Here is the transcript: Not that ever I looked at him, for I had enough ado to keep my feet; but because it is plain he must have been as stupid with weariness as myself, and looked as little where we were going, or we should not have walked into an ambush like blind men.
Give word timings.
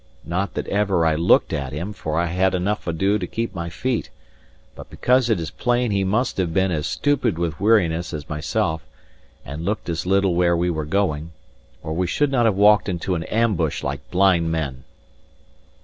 Not 0.25 0.55
that 0.55 0.65
ever 0.65 1.05
I 1.05 1.13
looked 1.13 1.53
at 1.53 1.73
him, 1.73 1.93
for 1.93 2.19
I 2.19 2.25
had 2.25 2.55
enough 2.55 2.87
ado 2.87 3.19
to 3.19 3.27
keep 3.27 3.53
my 3.53 3.69
feet; 3.69 4.09
but 4.73 4.89
because 4.89 5.29
it 5.29 5.39
is 5.39 5.51
plain 5.51 5.91
he 5.91 6.03
must 6.03 6.37
have 6.37 6.51
been 6.51 6.71
as 6.71 6.87
stupid 6.87 7.37
with 7.37 7.59
weariness 7.59 8.11
as 8.11 8.27
myself, 8.27 8.83
and 9.45 9.63
looked 9.63 9.89
as 9.89 10.07
little 10.07 10.33
where 10.33 10.57
we 10.57 10.71
were 10.71 10.85
going, 10.85 11.33
or 11.83 11.93
we 11.93 12.07
should 12.07 12.31
not 12.31 12.45
have 12.45 12.55
walked 12.55 12.89
into 12.89 13.13
an 13.13 13.25
ambush 13.25 13.83
like 13.83 14.09
blind 14.09 14.51
men. 14.51 14.85